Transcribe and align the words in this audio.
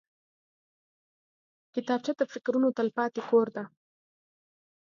کتابچه 1.73 2.11
د 2.17 2.21
فکرونو 2.33 2.67
تلپاتې 2.77 3.21
کور 3.29 3.47
دی 3.55 3.65